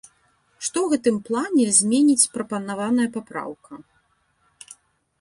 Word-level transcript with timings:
Што 0.67 0.77
ў 0.83 0.87
гэтым 0.93 1.19
плане 1.27 1.65
зменіць 1.79 2.29
прапанаваная 2.39 3.09
папраўка? 3.19 3.83